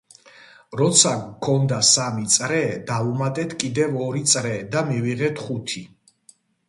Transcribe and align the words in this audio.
როცა 0.79 1.09
გვქონდა 1.25 1.81
სამი 1.89 2.25
წრე, 2.35 2.61
დავუმატეთ 2.87 3.53
კიდევ 3.65 3.95
ორი 4.07 4.25
წრე 4.33 4.55
და 4.77 4.85
მივიღეთ 4.93 5.43
ხუთი. 5.47 5.85